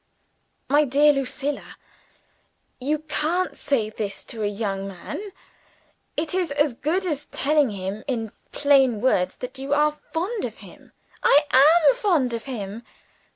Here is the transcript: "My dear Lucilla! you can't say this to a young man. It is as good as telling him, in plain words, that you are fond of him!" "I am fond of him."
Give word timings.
"My 0.67 0.83
dear 0.83 1.13
Lucilla! 1.13 1.75
you 2.79 2.97
can't 3.07 3.55
say 3.55 3.91
this 3.91 4.23
to 4.23 4.41
a 4.41 4.47
young 4.47 4.87
man. 4.87 5.31
It 6.17 6.33
is 6.33 6.49
as 6.51 6.73
good 6.73 7.05
as 7.05 7.27
telling 7.27 7.69
him, 7.69 8.03
in 8.07 8.31
plain 8.51 8.99
words, 8.99 9.35
that 9.37 9.59
you 9.59 9.75
are 9.75 9.91
fond 10.11 10.43
of 10.43 10.55
him!" 10.55 10.91
"I 11.21 11.43
am 11.53 11.93
fond 11.93 12.33
of 12.33 12.45
him." 12.45 12.81